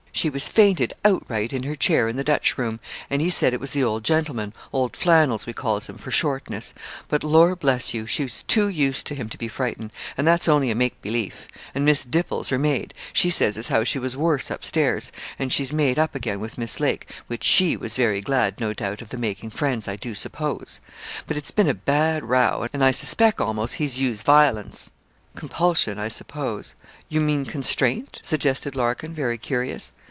[0.13, 3.59] She was fainted outright in her chair in the Dutch room; and he said it
[3.59, 6.75] was the old gentleman Old Flannels, we calls him, for shortness
[7.07, 10.69] but lor' bless you, she's too used to him to be frightened, and that's only
[10.69, 14.51] a make belief; and Miss Dipples, her maid, she says as how she was worse
[14.51, 18.59] up stairs, and she's made up again with Miss Lake, which she was very glad,
[18.59, 20.81] no doubt, of the making friends, I do suppose;
[21.25, 24.91] but it's a bin a bad row, and I suspeck amost he's used vilins.'
[25.35, 26.75] 'Compulsion, I suppose;
[27.09, 29.93] you mean constraint?' suggested Larkin, very curious.